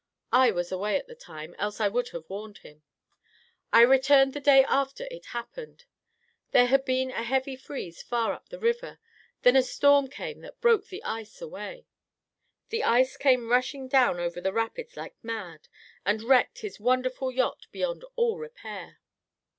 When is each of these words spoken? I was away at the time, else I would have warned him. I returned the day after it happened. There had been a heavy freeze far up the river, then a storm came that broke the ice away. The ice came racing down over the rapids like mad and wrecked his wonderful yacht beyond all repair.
I 0.33 0.49
was 0.49 0.71
away 0.71 0.97
at 0.97 1.05
the 1.05 1.13
time, 1.13 1.53
else 1.59 1.79
I 1.79 1.87
would 1.87 2.09
have 2.09 2.27
warned 2.27 2.57
him. 2.57 2.81
I 3.71 3.81
returned 3.81 4.33
the 4.33 4.39
day 4.39 4.63
after 4.63 5.07
it 5.11 5.27
happened. 5.27 5.85
There 6.49 6.65
had 6.65 6.85
been 6.85 7.11
a 7.11 7.21
heavy 7.21 7.55
freeze 7.55 8.01
far 8.01 8.33
up 8.33 8.49
the 8.49 8.57
river, 8.57 8.97
then 9.43 9.55
a 9.55 9.61
storm 9.61 10.07
came 10.09 10.41
that 10.41 10.59
broke 10.59 10.87
the 10.87 11.03
ice 11.03 11.39
away. 11.39 11.85
The 12.69 12.83
ice 12.83 13.15
came 13.15 13.51
racing 13.51 13.89
down 13.89 14.19
over 14.19 14.41
the 14.41 14.51
rapids 14.53 14.97
like 14.97 15.13
mad 15.23 15.67
and 16.03 16.23
wrecked 16.23 16.61
his 16.61 16.79
wonderful 16.79 17.31
yacht 17.31 17.67
beyond 17.71 18.03
all 18.15 18.39
repair. 18.39 18.97